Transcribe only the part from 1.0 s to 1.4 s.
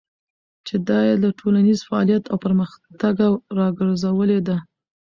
يې له